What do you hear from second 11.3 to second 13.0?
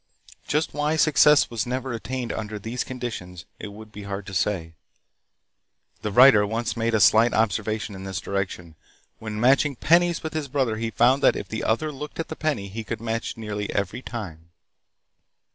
if the other looked at the penny he could